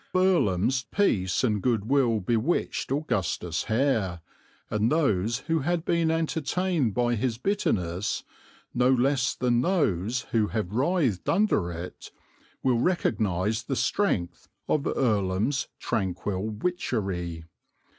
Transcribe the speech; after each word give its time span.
Earlham's 0.15 0.81
peace 0.81 1.43
and 1.43 1.61
goodwill 1.61 2.21
bewitched 2.21 2.91
Augustus 2.91 3.65
Hare, 3.65 4.21
and 4.71 4.91
those 4.91 5.41
who 5.41 5.59
had 5.59 5.85
been 5.85 6.09
entertained 6.09 6.95
by 6.95 7.13
his 7.13 7.37
bitterness, 7.37 8.23
no 8.73 8.89
less 8.89 9.35
than 9.35 9.61
those 9.61 10.21
who 10.31 10.47
have 10.47 10.71
writhed 10.73 11.29
under 11.29 11.71
it, 11.71 12.09
will 12.63 12.79
recognize 12.79 13.61
the 13.61 13.75
strength 13.75 14.47
of 14.67 14.87
Earlham's 14.87 15.67
tranquil 15.79 16.49
witchery. 16.49 17.45